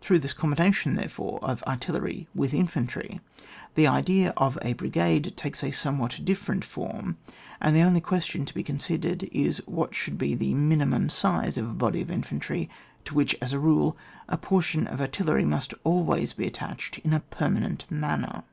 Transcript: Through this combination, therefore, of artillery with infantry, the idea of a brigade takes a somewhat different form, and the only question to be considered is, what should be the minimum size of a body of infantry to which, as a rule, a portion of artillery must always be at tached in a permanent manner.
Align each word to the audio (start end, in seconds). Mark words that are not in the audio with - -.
Through 0.00 0.20
this 0.20 0.32
combination, 0.32 0.94
therefore, 0.94 1.40
of 1.42 1.60
artillery 1.64 2.28
with 2.36 2.54
infantry, 2.54 3.18
the 3.74 3.88
idea 3.88 4.32
of 4.36 4.56
a 4.62 4.74
brigade 4.74 5.32
takes 5.36 5.64
a 5.64 5.72
somewhat 5.72 6.20
different 6.24 6.64
form, 6.64 7.16
and 7.60 7.74
the 7.74 7.82
only 7.82 8.00
question 8.00 8.46
to 8.46 8.54
be 8.54 8.62
considered 8.62 9.24
is, 9.32 9.58
what 9.66 9.92
should 9.92 10.18
be 10.18 10.36
the 10.36 10.54
minimum 10.54 11.08
size 11.08 11.58
of 11.58 11.68
a 11.68 11.74
body 11.74 12.00
of 12.00 12.12
infantry 12.12 12.70
to 13.06 13.14
which, 13.16 13.34
as 13.42 13.52
a 13.52 13.58
rule, 13.58 13.96
a 14.28 14.38
portion 14.38 14.86
of 14.86 15.00
artillery 15.00 15.44
must 15.44 15.74
always 15.82 16.32
be 16.32 16.46
at 16.46 16.54
tached 16.54 16.98
in 16.98 17.12
a 17.12 17.18
permanent 17.18 17.86
manner. 17.90 18.44